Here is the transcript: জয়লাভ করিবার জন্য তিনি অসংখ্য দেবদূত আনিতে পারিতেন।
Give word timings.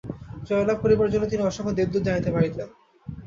জয়লাভ 0.47 0.77
করিবার 0.81 1.11
জন্য 1.13 1.25
তিনি 1.27 1.41
অসংখ্য 1.43 1.73
দেবদূত 1.75 2.05
আনিতে 2.07 2.31
পারিতেন। 2.31 2.67